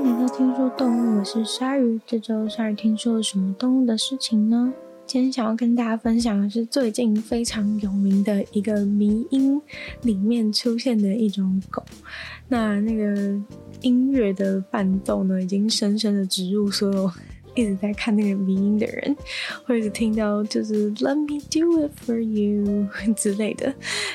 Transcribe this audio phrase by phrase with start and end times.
[0.00, 2.00] 迎来到听说动物，我是鲨鱼。
[2.06, 4.72] 这周鲨鱼听说了什么动物的事情呢？
[5.06, 9.60] 今天想要跟大家分享的是最近非常有名的一个迷音
[10.02, 11.84] 里面出现的一种狗。
[12.48, 13.38] 那那个
[13.82, 17.10] 音乐的伴奏呢，已经深深的植入所有。
[17.60, 19.16] 一直在看那个迷音的人，
[19.66, 23.72] 或者是听到就是 “Let me do it for you” 之类的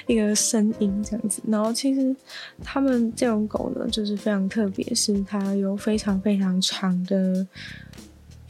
[0.08, 1.42] 一个声音这样子。
[1.48, 2.16] 然后其实
[2.64, 7.46] 他们这种狗呢，就是非常特别，是它有非常非常长的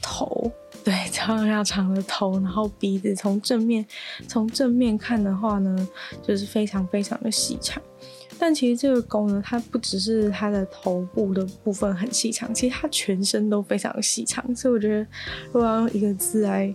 [0.02, 0.52] 头，
[0.84, 3.86] 对，超常长的头，然后鼻子从正面
[4.28, 5.88] 从正面看的话呢，
[6.24, 7.82] 就是非常非常的细长。
[8.38, 14.56] 但其实这个狗呢，它不只是它的头部的部分很细长，其实它全身都非常细长。
[14.56, 15.08] 所以我觉得，
[15.48, 16.74] 如果要用一个字来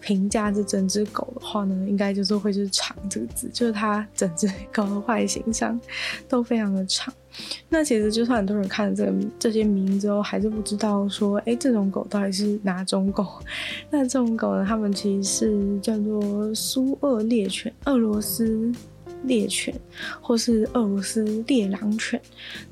[0.00, 5.78] 评价这整只狗的话呢，应该就是会是“长”这个字，就是它整只狗的外形上
[6.28, 7.12] 都非常的长。
[7.68, 13.26] 那其实就算很多人看了这个这些名之后，还是不知道说，哎，这种狗到底是哪种狗？
[13.90, 18.72] 那这种狗呢，它们其实是叫做苏俄猎犬，俄罗斯。
[19.24, 19.74] 猎犬，
[20.20, 22.20] 或是俄罗斯猎狼犬，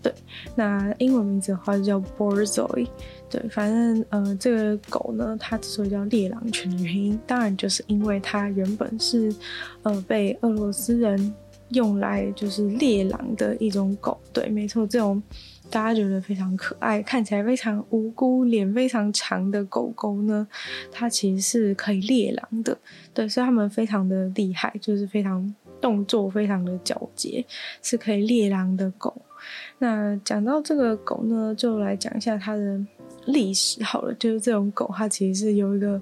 [0.03, 0.13] 对，
[0.55, 2.89] 那英文名字的话就叫 Borzoi，
[3.29, 9.35] 对，反正呃，这个狗呢，它之所以叫猎狼犬的原因，当然就是因为它原本是
[9.83, 11.35] 呃被俄罗斯人
[11.71, 15.23] 用来就是猎狼的一种狗，对，没错，这种
[15.71, 20.49] 大家觉得非常可爱，看起来非常无辜，脸非常长的狗狗呢，
[20.91, 22.79] 它其实是可以猎狼的，
[23.13, 25.55] 对，所以它们非常的厉害，就是非常。
[25.81, 27.45] 动作非常的矫捷，
[27.83, 29.15] 是可以猎狼的狗。
[29.79, 32.79] 那讲到这个狗呢，就来讲一下它的
[33.27, 34.12] 历史好了。
[34.15, 36.01] 就是这种狗，它其实是有一个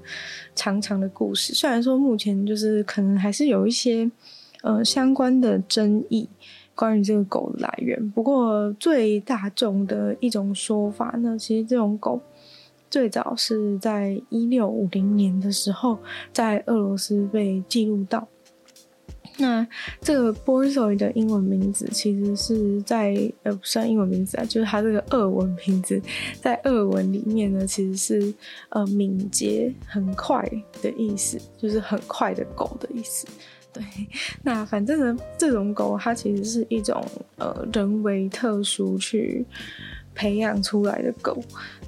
[0.54, 1.52] 长长的故事。
[1.52, 4.10] 虽然说目前就是可能还是有一些
[4.62, 6.26] 呃相关的争议，
[6.74, 8.10] 关于这个狗的来源。
[8.12, 12.18] 不过最大众的一种说法呢，其实这种狗
[12.90, 15.98] 最早是在一六五零年的时候，
[16.32, 18.26] 在俄罗斯被记录到。
[19.38, 19.66] 那
[20.00, 26.00] 这个 Borzo 的英文名字其实是在呃不算英文名字啊，就是它这个俄文名字，
[26.40, 28.34] 在俄文里面呢，其实是
[28.70, 30.42] 呃敏捷、很快
[30.80, 33.26] 的意思，就是很快的狗的意思。
[33.74, 33.84] 对，
[34.42, 37.04] 那反正呢，这种狗它其实是一种
[37.36, 39.44] 呃人为特殊去
[40.14, 41.38] 培养出来的狗。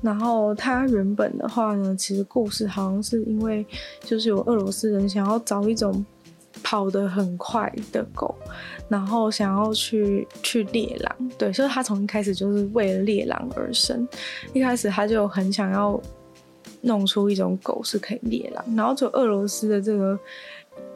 [0.03, 3.65] 然后它原本的话呢，其实故事好像是因为
[4.03, 6.05] 就是有俄罗斯人想要找一种。
[6.63, 8.35] 跑得很快的狗，
[8.89, 14.07] 然后想要去去猎狼，对，所以他从一开始就是为了猎狼而生。
[14.53, 16.01] 一开始他就很想要
[16.83, 20.19] 弄出一种狗是可以猎狼，然后就俄罗斯的这个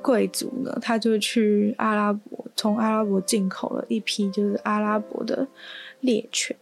[0.01, 5.47] 贵族呢，他就去阿拉伯，从阿拉伯进口了一批就是阿拉伯的
[6.01, 6.57] 猎犬，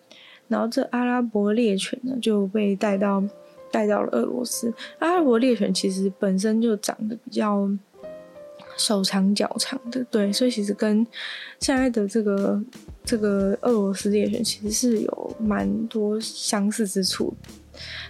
[0.49, 3.23] 然后这阿拉伯猎犬呢就被带到
[3.71, 4.73] 带到了俄罗斯。
[4.99, 7.69] 阿拉伯猎犬其实本身就长得比较。
[8.81, 11.07] 手长脚长的，对，所以其实跟
[11.61, 12.61] 现在的这个
[13.05, 17.33] 这个俄罗斯猎犬其实是有蛮多相似之处，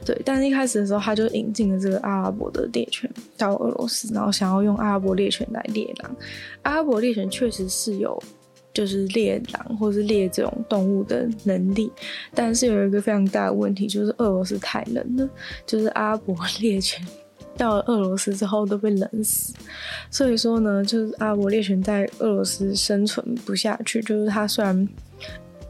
[0.05, 0.17] 对。
[0.25, 6.17] 但是一开始的时候，他就引进了这个阿拉伯的猎犬到俄罗斯，然后想要用阿拉伯猎犬来猎狼。
[6.63, 8.23] 阿拉伯猎犬确实是有
[8.73, 11.91] 就是猎狼或是猎这种动物的能力，
[12.33, 15.29] 但是有一个非常大的问题，就是俄罗斯太冷了，
[15.67, 17.05] 就是阿拉伯 猎犬。
[17.57, 19.53] 到了俄罗斯之后都被冷死，
[20.11, 24.01] 所以说呢，就是阿伯猎犬在俄罗斯生存不下去。
[24.03, 24.89] 就是它虽然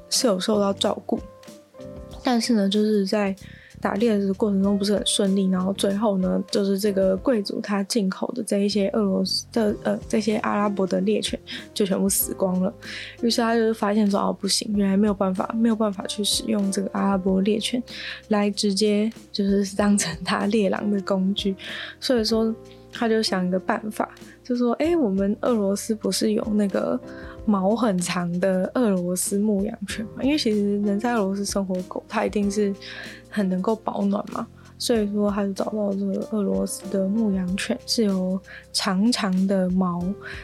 [0.08, 1.20] 是有受到照顾，
[2.22, 3.34] 但是呢，就是在
[3.80, 5.46] 打猎的过程中不是很顺利。
[5.48, 11.38] 然后最后呢，就是这个贵族他进口的这一些俄罗斯的呃这些阿拉伯的猎犬
[11.72, 12.72] 就全部死光了。
[13.22, 17.82] 于是他就发现说哦不行，原来没有办法没有办法去使用这个阿拉伯猎犬
[18.28, 21.56] 来直接就是当成他猎狼的工具。
[21.98, 22.54] 所以说
[22.92, 24.08] 他就想一个办法，
[24.44, 27.00] 就说哎，我们俄罗斯不是有那个。
[27.50, 32.72] 毛很长的俄罗斯牧羊犬嘛，因为其实能在俄罗斯生活狗，它一定是
[33.28, 34.46] 很能够保暖嘛，
[34.78, 38.40] 所以说他就找到这个俄罗斯的牧羊犬，是有
[38.72, 40.00] 长长的毛，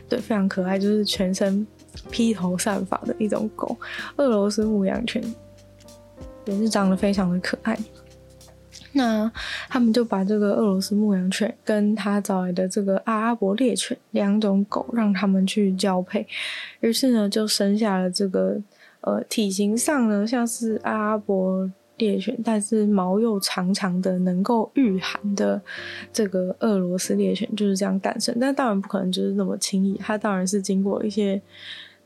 [0.08, 1.64] 对，非常可爱，就是全身
[2.10, 3.76] 披头散发的一种狗。
[4.16, 5.22] 俄罗斯牧羊犬
[6.44, 7.78] 也是长得非常的可爱。
[8.96, 9.30] 那
[9.68, 16.26] 他们就把这个俄罗斯牧羊犬跟他找来的这个阿拉伯猎犬两种狗让他们去交配，
[16.80, 18.60] 于是呢就生下了这个
[19.02, 25.60] 呃体型上呢像是阿拉伯猎犬，但是毛又长长的能够御寒的
[26.12, 28.36] 这个俄罗斯猎犬就是这样诞生。
[28.40, 31.40] 但当然不可能就是那么轻易，它当然是经过一些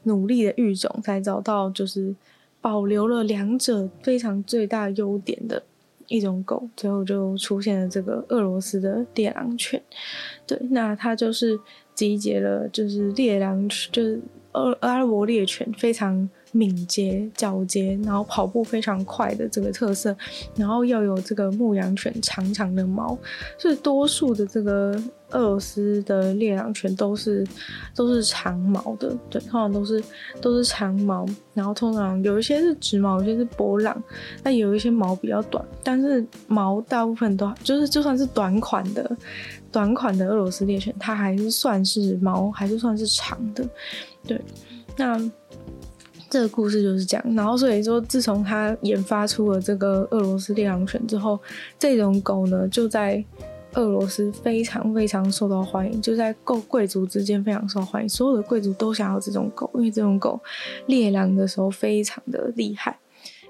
[0.03, 2.15] 努力的育种才找到就是。
[2.63, 5.63] 保留了两者非常最大优点的
[6.11, 9.83] 一种狗，最后就出现了这个俄罗斯的猎狼犬。
[10.47, 11.59] 对，那它就是
[11.95, 14.21] 集结了，就是猎狼犬，就是
[14.53, 16.29] 俄阿拉伯猎犬非常。
[16.53, 20.17] 敏捷、矫捷，然后跑步非常快的这个特色，
[20.57, 23.17] 然后又有这个牧羊犬长长的毛，
[23.59, 25.01] 所以多数的这个
[25.31, 27.47] 俄罗斯的猎狼犬都是
[27.95, 30.03] 都是长毛的，对，通常都是
[30.41, 31.25] 都是长毛，
[31.55, 34.03] 然后通常有一些是直毛，有些是波浪，
[34.43, 39.17] 那有一些毛比较短，但是毛大部分都就是就算是短款的
[39.71, 43.65] 短款的俄罗斯猎犬，它还是算是毛还是算是长的，
[44.27, 44.41] 对，
[44.97, 45.31] 那。
[46.31, 51.37] 这个故事就是讲，然后所以说，自从他研发出了这个俄罗斯猎狼犬之后，
[51.77, 53.23] 这种狗呢就在
[53.75, 60.41] 俄罗斯非常非常受到欢迎，就在贵贵族之间非常受欢迎，所有的贵族都想要这种狗，因为这种狗
[60.87, 62.97] 猎狼的时候非常的厉害，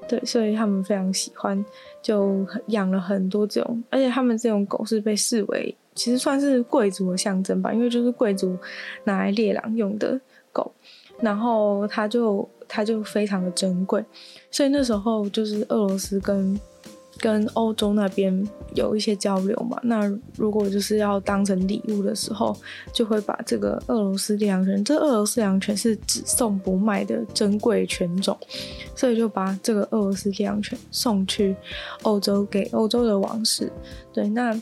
[0.09, 1.63] 对，所以他们非常喜欢，
[2.01, 8.57] 就养了很多这种，而且他们这种狗是被视为其实算是贵族的象征吧，因为就是贵族
[9.05, 10.19] 拿来猎狼用的
[10.51, 10.73] 狗，
[11.21, 12.49] 然后他就。
[12.73, 14.05] 它就非常的珍贵，
[14.49, 16.59] 所以那时候就是俄罗斯跟
[17.19, 19.77] 跟欧洲那边有一些交流嘛。
[19.83, 20.07] 那
[20.37, 22.57] 如果就是要当成礼物的时候，
[22.93, 28.39] 就会把这个俄罗斯猎狼犬，这俄罗斯猎狼犬是只送不卖的珍贵犬种，
[28.95, 31.57] 所以就把这个俄罗斯猎狼犬送去
[32.03, 33.71] 欧洲给欧洲的王室。
[34.13, 34.59] 对，那。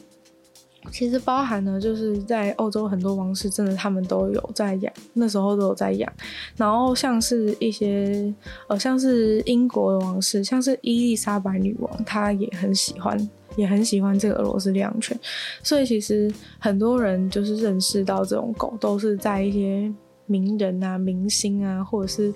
[0.90, 6.12] 其实包含呢，就是在欧洲很多王室，真的他们都有在养，那时候都有在养。
[6.56, 8.32] 然后像是一些
[8.66, 15.18] 呃，像是英国的王室，像是伊丽莎白女王，她也很喜欢，也很喜欢这个俄罗斯猎犬。
[15.62, 19.92] 所以其实很多人就是认识到这种狗，都是在一些
[20.26, 22.32] 名人啊、明星啊，或者是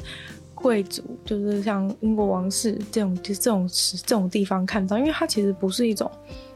[0.63, 3.69] 贵族，就是像英国王室这种就这种
[4.07, 6.09] 这种地方看到，因为它其实不是一种。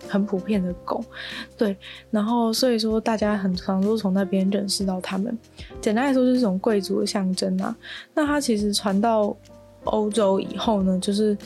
[0.08, 1.05] 很普遍的狗，
[1.58, 1.76] 对，
[2.12, 5.37] 然后所以说大家很常都从那边认识到他们。
[5.81, 7.76] 简单来说，就是这种贵族的象征啊。
[8.14, 9.37] 那它其实传到
[9.82, 11.37] 欧洲以后呢，就是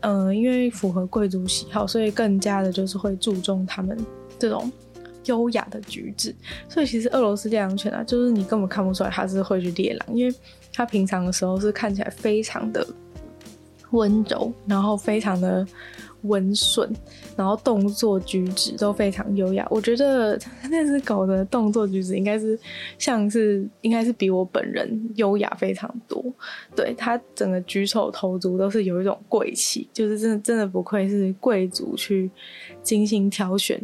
[0.00, 3.96] 嗯、因为符合贵族喜好，所以更加的就是会注重他们
[4.38, 4.70] 这种
[5.24, 6.34] 优雅的举止。
[6.68, 10.34] 所以其实俄罗斯猎狼犬啊，就是你根本看不出来它是会去猎狼，因为
[10.72, 12.86] 它平常的时候是看起来非常的
[13.90, 15.66] 温柔，然后非常的。
[16.24, 16.94] 温顺，
[17.34, 19.66] 然后动作举止都非常优雅。
[19.70, 22.60] 我觉得那只狗的动作举止应该是
[22.98, 26.22] 像是，应该是比我本人优雅非常多。
[26.76, 32.30] 对，它整个举手投足都是有一种贵气，就是真的真的不愧是贵族去
[32.82, 33.80] 精心挑选。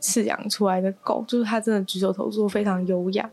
[0.00, 3.28] 饲养出来的狗，就是它真的举手投足非常优雅，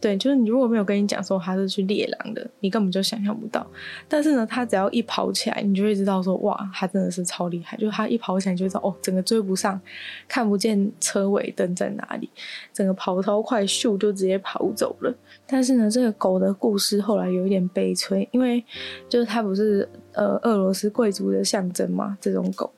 [0.00, 3.66] 对，就是你如果没有跟你讲说它是去猎狼的，你根本就想象不到。
[4.08, 7.76] 但是呢，它只要一跑起来，你就会知道说，哇，它真的是超厉害。
[7.76, 9.78] 就是它一跑起来，你就知道哦，整个追不上，
[10.26, 12.30] 看不见车尾灯在哪里，
[12.72, 15.14] 整个跑超快，咻就直接跑走了。
[15.46, 18.64] 但是呢，这个狗的故事后来有一点悲催，因为
[19.08, 22.72] 就是它不是呃俄罗斯贵族的象征嘛，这种狗，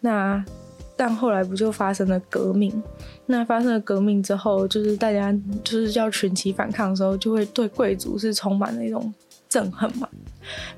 [0.00, 0.44] 那。
[0.98, 2.82] 但后来不就发生了革命？
[3.26, 9.14] 那发生了革命之后，就是大家就是要群起反抗的时候，就会对贵族是充满了一种
[9.48, 10.08] 憎恨嘛。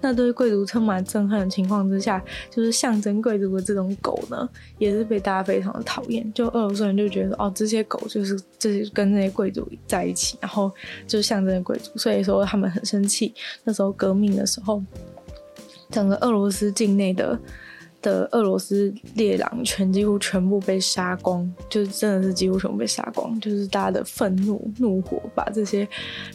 [0.02, 6.30] 那对贵族充满憎恨的情况之下，就是象征贵族的这种狗呢，也是被大家非常的讨厌。
[6.34, 10.70] 就俄罗斯人就觉得哦，这些狗就是这些跟那些贵族在一起，然后
[11.06, 13.32] 就象征贵族，所以说他们很生气。
[13.64, 14.82] 那时候革命的时候，
[15.88, 17.38] 整个俄罗斯境内的。
[18.02, 25.86] 的俄罗斯猎狼犬几乎全部被杀光，就是真的是几乎全部被杀光，就是大家的愤怒怒火把这些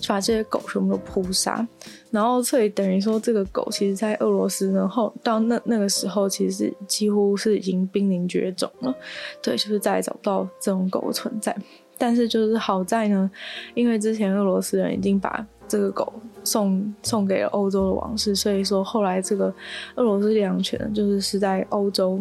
[0.08, 1.68] 把这些狗全部都扑杀，
[2.12, 8.96] 然后所以等于说这个狗其实在俄罗斯然后到那那个时候其实是几乎是已经濒临绝种了，
[9.42, 11.56] 对，就是再也找不到这种狗的存在。
[11.98, 13.32] 但是就是好在呢，
[13.74, 16.14] 因为之前俄罗斯人已经把这个狗
[16.46, 19.54] 送送给了欧洲的王室，所以说后来这个
[19.96, 22.20] 俄罗斯猎狼犬就是是在欧洲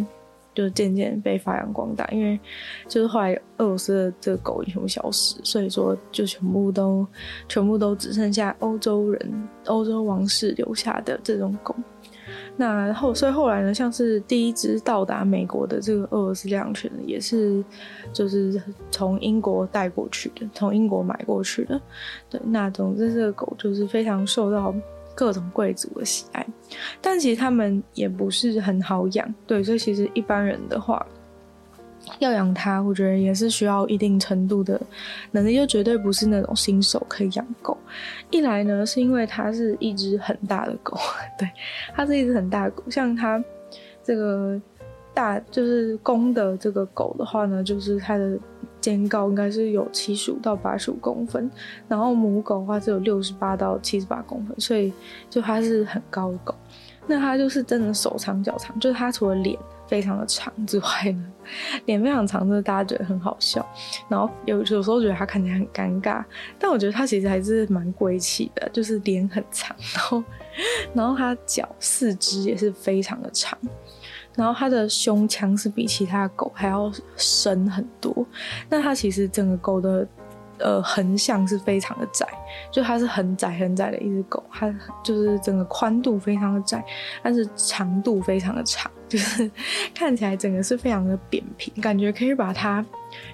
[0.54, 2.08] 就渐渐被发扬光大。
[2.10, 2.38] 因为
[2.88, 7.06] 就是后来俄罗斯的这个狗已经消失，所以说就全部都
[7.48, 11.74] 全部都只剩下欧洲人、欧洲王室留下的这种狗。
[12.56, 17.64] 那后，所以后来呢，像是第一只到达美国的这个俄罗斯猎犬，也是
[18.12, 21.80] 就是从英国带过去的，从英国买过去的。
[22.30, 24.73] 对，那总之这个狗就是非常受到
[25.16, 26.46] 各种贵族的喜爱，
[27.00, 29.34] 但其实他们也不是很好养。
[29.46, 31.04] 对，所以其实一般人的话，
[32.18, 34.80] 要养它，我觉得也是需要一定程度的
[35.32, 37.76] 能力，就绝对不是那种新手可以养狗。
[38.30, 40.96] 一来呢，是因为它是一只很大的狗，
[41.38, 41.49] 对，
[41.94, 42.82] 它是一只很大的狗。
[42.90, 43.42] 像它
[44.02, 44.61] 这个
[45.12, 48.38] 大，就是公的这个狗的话呢，就是它的
[48.80, 51.50] 肩高应该是有七十五到八十五公分，
[51.88, 54.92] 然后母狗的话是有六十八到七十八公分，所以
[55.30, 56.54] 就它是很高的狗。
[57.06, 59.58] 那它就是真的手长脚长，就是它除了脸。
[59.86, 61.24] 非常的长之外呢，
[61.86, 63.66] 脸非常长，真的大家觉得很好笑。
[64.08, 66.24] 然后有有时候觉得它看起来很尴尬，
[66.58, 70.24] 但我觉得它其实还是蛮贵气的，就是脸很长，然后
[70.94, 73.58] 然后它脚四肢也是非常的长，
[74.34, 78.26] 然后它的胸腔是比其他狗还要深很多。
[78.68, 80.06] 那它其实整个狗的。
[80.58, 82.26] 呃，横向是非常的窄，
[82.70, 86.84] 就它是很窄很窄的一只狗，它就是整个宽度非常的窄，
[87.23, 89.50] 但是长度非常的长， 就是
[89.94, 92.84] 看起来整个是非常的扁平，感觉可以把它，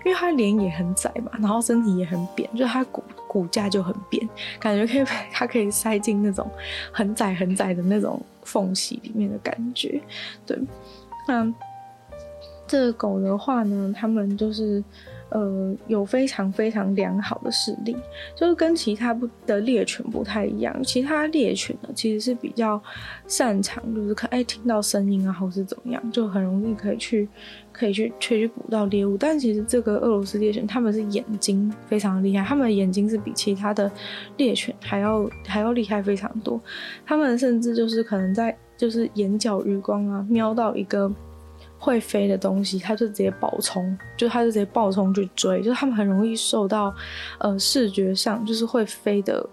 [0.05, 4.27] 因为它脸也很窄嘛，然后身体也很扁，就它骨骨架就很扁，
[4.59, 6.51] 感觉可以它可以塞进那种
[6.91, 10.01] 很窄很窄的那种缝隙里面的感觉，
[10.47, 10.59] 对，
[11.29, 11.47] 那
[12.67, 14.83] 这个狗的话呢，它们就是。
[15.31, 17.97] 呃，有非常非常良好的视力，
[18.35, 20.77] 就是跟其他不的猎犬不太一样。
[20.83, 22.83] 其他猎犬呢，其实是比较
[23.27, 27.29] 擅长，就是可爱听到声音啊，或是怎么样，就很容易可以去，
[27.73, 29.17] 可以去，去捕到猎物。
[29.17, 33.91] 但其实这个俄罗斯猎犬，他们是眼睛非常厉害，他们的眼睛是比其他的
[34.37, 36.61] 猎犬还要还要厉害非常多。
[37.07, 41.11] 他们甚至就是可能在就是眼角余光啊，瞄到一个。
[41.83, 46.95] 会飞的东西，它就直接暴冲，就它就直接暴冲去追，就是他们很容易受到，
[47.39, 49.49] 呃，视觉上就是会飞的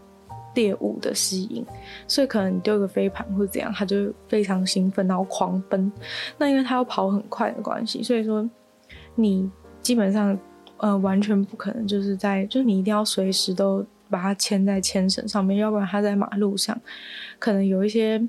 [0.54, 1.66] 猎物的吸引，
[2.06, 5.90] 所以可能丢个飞盘或者怎样，它就非常兴奋，然后狂奔。
[6.38, 8.48] 那因为它要跑很快的关系，所以说
[9.16, 9.50] 你
[9.82, 10.38] 基本上
[10.80, 16.78] 呃完全不可能就是在，就是你一定要随时都把它牵在牵绳上面，要不然它在马路上
[17.40, 18.22] 可能有一些。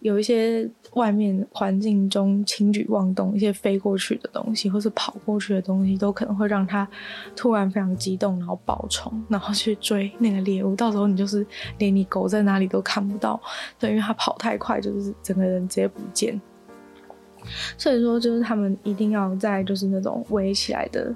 [0.00, 6.86] 有一些外面环境中轻举妄动，一些飞过去的东西，或是跑过去的东西，都可能会让它
[7.34, 10.76] 突然非常激动，然后暴冲，然后去追那个猎物。
[10.76, 11.44] 到时候你就是
[11.78, 13.40] 连你狗在哪里都看不到，
[13.78, 16.40] 对，因为它跑太快，就是整个人直接不见。
[17.78, 21.14] 所以说，就是他们一定要在就是那种围起来的。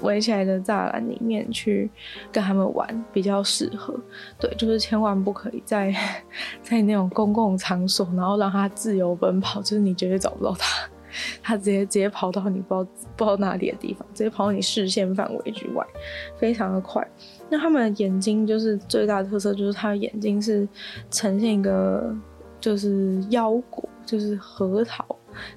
[0.00, 1.90] 围起来的栅栏里面去
[2.32, 3.94] 跟他们玩比较适合，
[4.38, 5.94] 对，就是千万不可以在
[6.62, 10.88] 在那种公共场所，然后让它自由奔跑，就是你绝对找不到它，
[11.42, 15.86] 它直接直接跑到你不知道不知道哪里的地方，直接跑到你视线范围之外，
[16.36, 17.06] 非常的快。
[17.48, 20.68] 那他们的眼睛就是最大的特色，就是它的眼睛是
[21.10, 22.14] 呈现一个
[22.60, 25.04] 就是腰果，就是核桃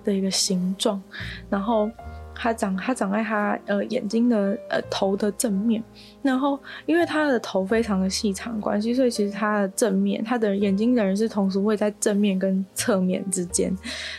[0.04, 1.02] 的一个形状，
[1.50, 1.90] 然后。
[2.40, 5.84] 它长，它长在它呃眼睛的呃头的正面，
[6.22, 13.76] 然后因为它的头非常的细长关系，所以其实它的正面，它的眼睛的人是同时会在正面跟侧面之间，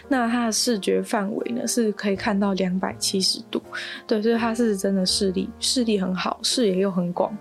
[0.08, 3.62] 那它的视觉范围呢是可以看到两百七十度，
[4.04, 7.32] 对，所以它是真的视力视力很好，视野又很广，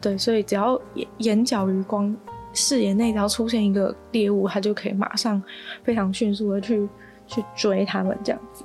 [0.00, 2.14] 对，所以只要眼眼角余光
[2.52, 5.40] 视野内只要出现一个猎物，它就可以马上
[5.84, 6.88] 非常迅速的去
[7.26, 8.64] 去追它们这样子。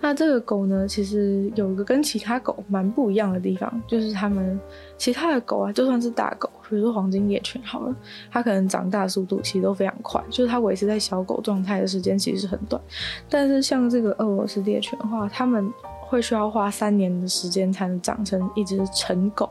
[0.00, 4.58] 那这个狗呢，其实有一个跟其他狗蛮不一样的地方，就是它们
[4.96, 7.94] 其他的狗啊，就算是大狗，比如说黄金猎犬好了，
[8.30, 12.80] 它可能长大速度其实都非常快，就是它维持在小狗状态的时间其实是很短。
[13.28, 15.68] 但是像这个俄罗斯猎犬的话，它们
[16.00, 19.50] 会需要花三年的时间才能长成一只成狗，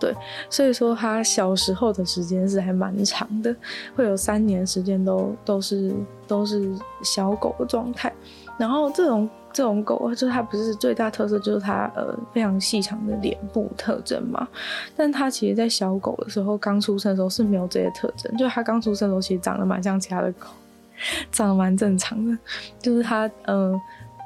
[0.00, 0.12] 对，
[0.50, 3.54] 所以说它小时候的时间是还蛮长的，
[3.94, 5.94] 会有三年时间都都是
[6.26, 6.74] 都是
[7.04, 8.12] 小狗的状态，
[8.58, 9.30] 然后这种。
[9.56, 14.46] 这种狗就是它不是最大特色，就是它呃非常细长的脸部特征嘛。
[14.94, 18.36] 但它其实，在小狗的时候，刚出生的时候是没有这些特征。
[18.36, 20.48] 就它刚出生的时候，其实长得蛮像其他的狗，
[21.32, 22.36] 长得蛮正常的。
[22.82, 23.74] 就是它呃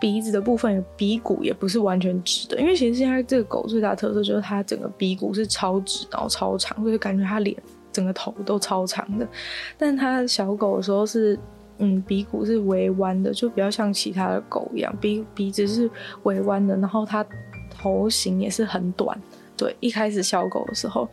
[0.01, 7.57] 鼻子的部分，鼻骨也不是完全直的，因为其实现在这个狗最大特色就是它整个鼻骨是超直，然后超长，所以感觉它脸
[7.93, 9.25] 整个头都超长的。
[9.79, 11.39] 但它小狗的时候是。
[11.81, 15.91] 嗯，鼻骨是微弯的，就比较像其他的狗一样，鼻鼻子是
[16.23, 17.27] 微弯的，然后它
[17.71, 19.19] 头型也是很短。
[19.57, 21.07] 对，一开始小狗的时候，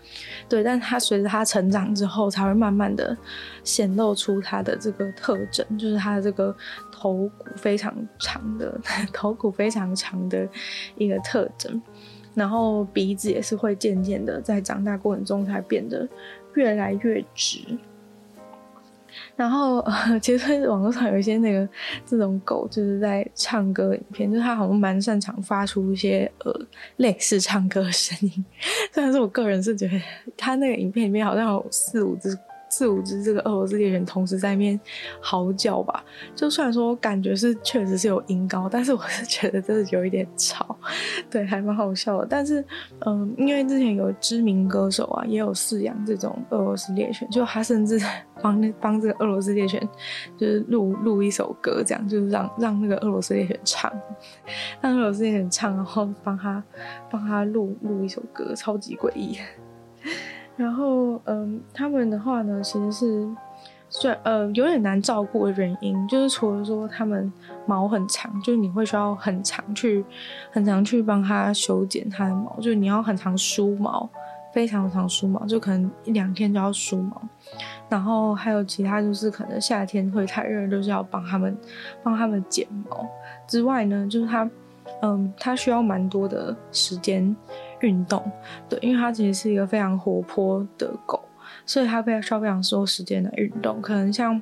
[0.48, 3.18] 对，但它随着它成长之后，才会慢慢的
[3.62, 6.56] 显露出它的这个特征，就是它的这个
[6.90, 8.80] 头骨非常长的
[9.12, 10.48] 头骨非常长的
[10.96, 11.82] 一个特征，
[12.34, 16.08] 然后鼻子也是会渐渐的在长大过程中才变得
[16.54, 17.60] 越来越直。
[19.36, 21.68] 然后呃，其实网络上有一些那个
[22.06, 28.46] 这种狗就是在唱歌影片，就是它好像蛮擅长发出一些呃类似唱歌的声音。
[28.94, 30.02] 虽然是我个人是觉得
[30.36, 32.38] 它那个影片里面好像有四五只。
[32.70, 34.80] 四五只这个俄罗斯猎犬同时在那边
[35.22, 36.04] 嚎叫吧，
[36.36, 40.78] 就虽然说感觉是确实是有音高，但是我是觉得真的有一点吵，
[41.30, 42.28] 对，还蛮好笑的。
[42.30, 42.64] 但是，
[43.06, 48.00] 嗯，因为之前有知名歌手啊，也有饲养这种俄罗斯猎犬，就他甚至
[48.42, 49.82] 帮那帮这个俄罗斯猎犬
[50.38, 53.92] 就是录录一首歌，这样就是让让那个俄罗斯猎犬唱，
[54.82, 56.64] 让俄罗斯猎犬唱，然后帮他
[57.10, 59.38] 帮他录录一首歌，超级诡异。
[60.58, 63.30] 然后，嗯，他们的话呢，其实是，
[63.90, 67.32] 虽然呃有点难照顾的原因，就是除了说他们
[67.68, 70.04] 毛很长，就是你会需要很长去，
[70.52, 74.10] 很长去帮他修剪他的毛，就是你要很长梳毛，
[74.52, 77.22] 非常长梳毛，就可能一两天就要梳毛。
[77.88, 81.56] 然后还有其他就是可能夏天会太热，就是要帮他们
[82.04, 83.08] 帮他们剪毛
[83.48, 84.50] 之外呢，就是他，
[85.02, 87.36] 嗯，它需要蛮多的时间。
[87.82, 88.24] 运动，
[88.68, 91.22] 对，因为它其实是一个非常活泼的狗，
[91.64, 93.80] 所以它非常需要非常多时间的运动。
[93.80, 94.42] 可能像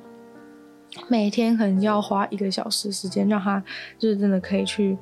[1.06, 3.62] 每天可能要花一个小时时间，让它
[3.98, 4.96] 就是真的可以去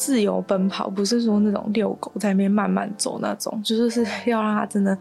[0.00, 4.96] 自由奔跑，不是说那种遛狗在那边慢慢走那种， 就是是要让它真的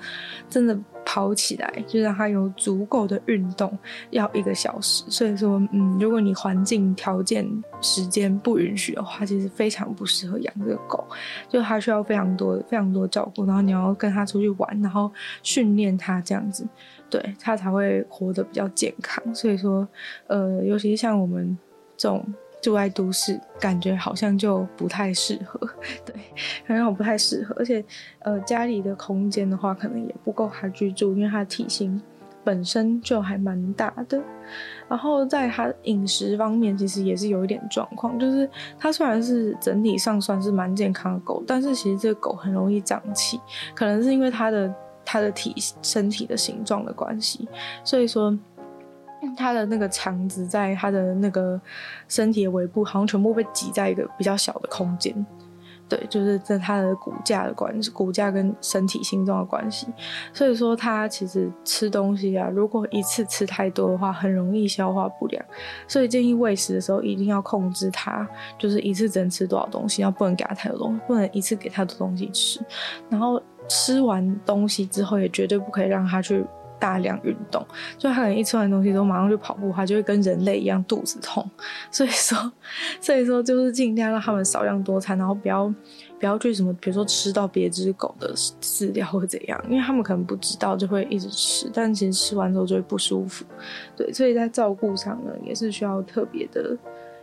[0.50, 0.78] 真的。
[1.06, 3.76] 跑起来，就让它有足够的运动，
[4.12, 5.04] 要一个小时。
[5.10, 7.48] 所以说，嗯，如果你环境条件、
[7.82, 11.04] 时间不允许的话，其实非常不适合养这个狗。
[11.48, 16.68] 就它需要非常多、非常多照顾，然后你要跟它出去玩，然后训练它这样子，
[17.10, 19.34] 对，它才会活得比较健康。
[19.34, 19.88] 所以说，
[20.28, 21.58] 呃，尤其是像我们
[21.98, 22.24] 这种。
[22.62, 25.60] 住在都市，感觉好像就不太适合，
[26.06, 26.16] 对，
[26.68, 27.84] 好像不太适合，而且，
[28.20, 32.02] 呃，家里的空间的话，可能也不够它居住，因为它体型
[32.44, 34.22] 本身就还蛮大的。
[34.88, 43.40] 然后在它饮食方面，其实也是有一点状况，就是它虽然是整体上算是蛮健康的狗，但是其实这个狗很容易胀气，
[43.74, 44.74] 可能是因为它的
[45.06, 47.48] 它的体身体的形状的关系，
[47.84, 48.38] 所以说。
[49.36, 51.60] 它的那个肠子在它的那个
[52.08, 55.26] 身体的尾部，好像全部被挤在一个比较小的空间。
[55.88, 59.88] 对，就是在它的骨架的关系，骨架跟身体形状的关系。
[60.32, 65.44] 所以说，它其实吃东西啊，如果一次吃太多的话，很容易消化不良。
[65.88, 68.28] 所以建议喂食的时候一定要控制它，
[68.60, 72.60] 就是一次只能吃多少东西，要不能给它太多东西，不能一次给他的东西吃。
[73.10, 76.46] 然后吃完东西之后，也绝对不可以让它去。
[76.80, 77.66] 大量运动，
[77.98, 81.48] 就他可能一吃完东西之后马上就跑步，他就会跟人类一样肚子痛。
[81.92, 82.52] 所以说，
[83.02, 85.68] 所以说就是尽量让他们少量多餐，然后不要
[86.20, 93.46] 不要去什么，比如说吃到别只狗的饲料或怎样，因为他们可能不知道就会一直吃，但其实吃完之后就会不舒服。
[93.96, 96.78] 对，所以在照顾上呢，也是需要特别的，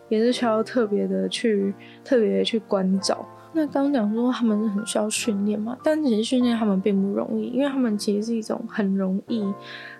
[0.08, 3.26] 也是需要特别的去特别的去关照。
[3.56, 9.42] 那刚讲说他们是很需要训练嘛，但其实训练他们并不容易，因为他们其实是一种很容易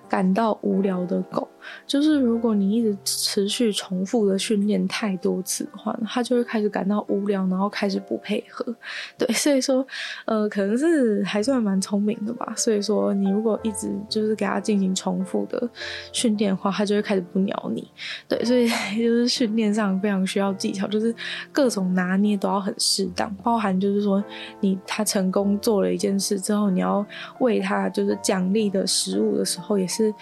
[0.07, 1.49] 感到无聊的狗，
[1.87, 8.65] 就是如果你一直持续重复的训练太多次的话他，就会开始感到无聊，然后开始不配合。
[9.19, 9.87] 对，所以说，
[10.25, 12.53] 呃，可能是还算蛮聪明的吧。
[12.57, 15.69] 所以说，你如果一直就是给他进行重复的
[16.13, 17.87] 训练的话，它就会开始不鸟你。
[18.29, 21.15] 对，所以 就是训练上非常需要技巧，就是
[21.53, 24.23] 各种拿捏都要很适当，包含就是说
[24.61, 27.05] 你它成功做了一件事之后，你要
[27.41, 30.13] 喂它就是奖励的食物的时候也是。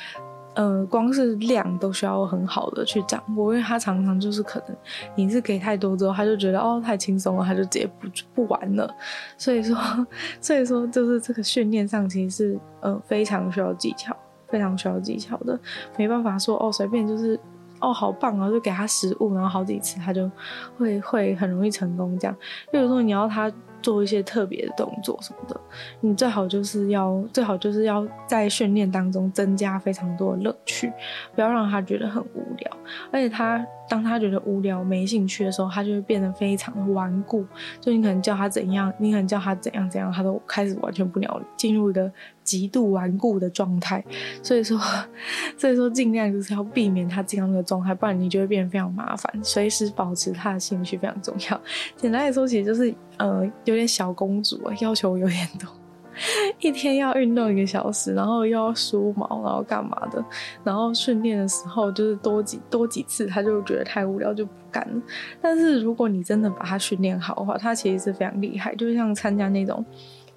[0.55, 4.77] 是，呃，光是量都需要很好的去掌握，因为他常常就是可能
[5.15, 8.89] 你是给太多之后，他就觉得哦太轻松了，他就直接不不玩了。
[9.37, 9.77] 所以说，
[10.41, 14.17] 所以说就是这个训练上其实是呃非常需要技巧，
[14.49, 15.59] 非常需要技巧的，
[15.97, 17.39] 没办法说哦随便就是
[17.81, 20.31] 哦好棒啊，就给他食物，然后好几次他就
[20.79, 22.37] 会会很容易成功这样。
[22.71, 23.53] 比如说你要他。
[23.85, 25.61] 做一些特别的动作什么的，
[26.01, 30.91] 你最好就是要最好就是要在训练当中增加非常多的乐趣，
[31.35, 32.77] 不要让他觉得很无聊，
[33.13, 33.65] 而且他。
[33.87, 37.45] 当他觉得无聊、没兴趣的时候，他就会变得非常的顽固。
[37.83, 42.11] 就你可能叫他怎样，你可能叫他怎样怎样，他都开始完全不鸟你，进入一个
[42.43, 44.03] 极度顽固的状态。
[44.43, 44.81] 所以说，
[45.59, 49.45] 所以说尽量就是要避免他这样的状态，不然你就会变得非常麻烦。
[49.45, 51.61] 随时保持他的兴趣非常重要。
[51.95, 55.69] 简单来说，其实就是呃，有有点小公主啊，要求有点多。
[56.61, 60.25] 一天要运动一个小时，然后又要梳毛，然后干嘛的？
[60.63, 65.03] 然后训练的时候就是多几多几次，他就觉得太无聊就不干了。
[65.43, 69.85] 但是如果你真的把他训练好的话，他其实是非常厉害，就像参加那种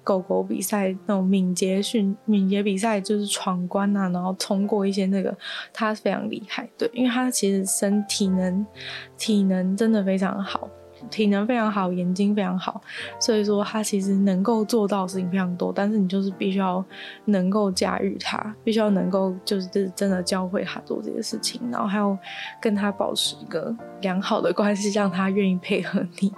[0.02, 5.32] 狗狗比赛那种敏捷训敏捷比赛，就是闯关啊，然后冲过一些那个，
[5.72, 6.68] 它非常厉害。
[6.76, 8.66] 对，因为它其实身体能
[9.16, 10.68] 体能真的非常好。
[11.10, 12.80] 体能非常好，眼睛非常好，
[13.18, 16.84] 所以说他其实能够做到的事情非常多，但是你就是必须要
[17.26, 22.16] 能够驾驭他，必须要能够就是真的教会他做这些事情，然后还要
[22.60, 26.32] 跟他保持一个良好的关系，让他愿意配合你。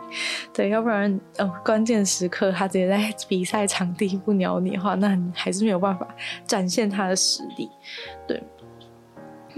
[0.53, 6.07] 对，要不然呃关键时刻他直接在比赛场地不鸟你的话，那你还是没有办法
[6.47, 7.69] 展现他的实力。
[8.27, 8.43] 对。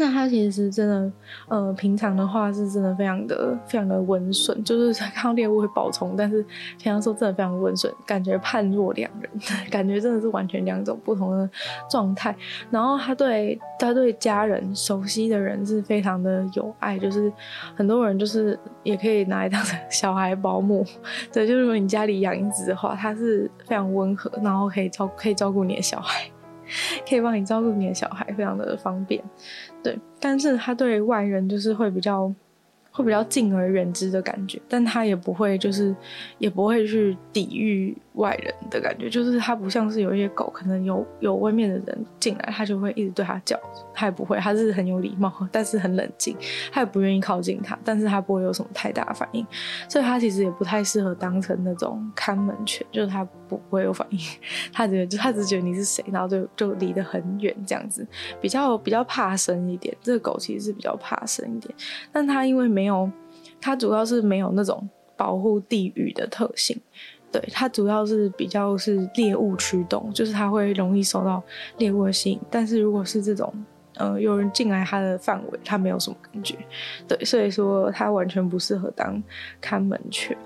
[0.03, 1.13] 那它其实真的，
[1.47, 6.43] 呃，平常的话是真的非常的、非常的温顺，就是看到猎物会暴冲，但是
[6.77, 9.31] 平常说真的非常温顺，感觉判若两人，
[9.71, 11.49] 感觉真的是完全两种不同的
[11.89, 12.35] 状态。
[12.69, 17.33] 然后他对他对家人熟悉的人是非常的有爱，就是
[17.77, 20.85] 很多人就是也可以拿来当成 小孩保姆，
[21.33, 26.29] 对，就是如果你家里养一只的话，它是非常温和，然后可以照可以照顾你的小孩。
[27.09, 29.23] 可以帮你照顾你的小孩，非常的方便，
[29.83, 29.99] 对。
[30.21, 32.33] 但是他对外人就是会比较。
[32.95, 35.97] 会比较敬而远之的感觉，但他也不会，就是
[36.37, 43.59] 也不会去抵御外人的感觉，就是它不像是有一些狗，可能有有外面的人进来，他就会一直对他叫，
[43.95, 46.37] 他也不会，他是很有礼貌，但是很冷静，
[46.73, 49.47] 他也不愿意靠近他，但是他不会有什么太大的反应，
[49.89, 54.19] 所以他其实也不太适合当成那种看门犬，就是他不会有反应，
[54.73, 58.05] 他觉得就他只觉得你是谁，然后就就离得很远这样子，
[58.41, 61.73] 比较比较怕生一点，这个狗其实是比较怕生一点，
[62.11, 62.73] 但他因为。
[62.73, 63.11] 没有，
[63.61, 66.81] 它主要是没有那种保护地域的特性，
[67.33, 71.43] 对，它主要是比较是猎物驱动，就是它会容易受到
[71.79, 72.39] 猎物的吸引。
[72.51, 73.53] 但是如果是这种，
[73.97, 76.57] 呃，有人进来它的范围，它没有什么感觉，
[77.09, 79.23] 对，所以说它完全不适合当
[79.61, 80.37] 看门犬。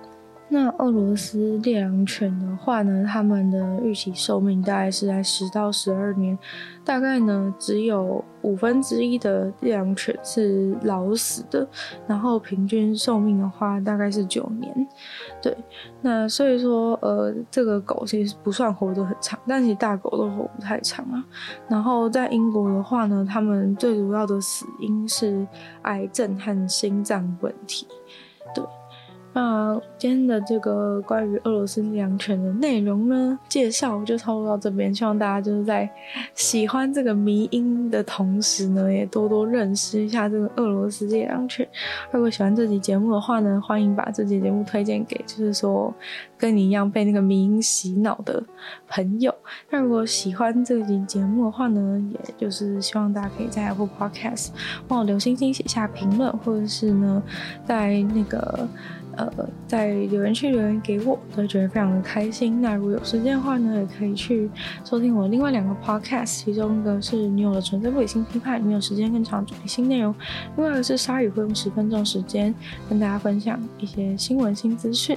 [0.48, 6.38] 那俄罗斯猎狼犬的话呢，他们的预期寿命大概是在十到十二年，
[6.84, 11.66] 大概呢只有五分之一的猎狼犬是老死的，
[12.06, 14.88] 然后平均寿命的话大概是九年。
[15.42, 15.56] 对，
[16.02, 21.24] 那所以说呃，这个狗其实不算活得很长，但其实大狗都活不太长啊。
[21.68, 25.46] 然后在英国的话呢，他们最主要的死因是
[25.82, 27.86] 癌症和心脏问题。
[28.54, 28.64] 对。
[29.36, 34.94] 那今天的这个关于俄罗斯猎狼犬的内容呢，介绍就差不多到这边。
[34.94, 35.86] 希望大家就是在
[36.32, 41.68] 喜欢这个迷因的同时呢，也多多认识一下这个俄罗斯猎狼犬。
[42.10, 45.92] 如果喜欢这集节目的话呢，欢迎把这集节目推荐给就是说
[46.38, 48.42] 跟你一样被那个迷因洗脑的
[48.88, 49.34] 朋友。
[49.68, 54.48] 那如果喜欢这集节目的话呢，也就是希望大家可以在 Apple Podcast
[54.88, 57.22] 帮我留星星、写下评论，或者是呢，
[57.66, 58.66] 在那个。
[59.16, 59.32] 呃，
[59.66, 62.60] 在留言区留言给我，都会觉得非常的开心。
[62.60, 64.48] 那如果有时间的话呢，也可以去
[64.84, 70.12] 收听我另外两个 podcast，其中一个是女友的纯粹不理性批判，你有时间更长主题新内容；
[70.56, 72.54] 另外一个是鲨鱼会用十分钟时间
[72.88, 75.16] 跟大家分享一些新闻新资讯。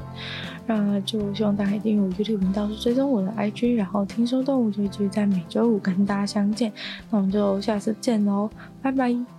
[0.66, 6.72] 那就希望大家订阅我 YouTube 频道，是追踪我的 IG，然后听说动物就会继续在每周五跟大家相见。
[7.10, 8.50] 那我们就下次见喽，
[8.82, 9.39] 拜拜。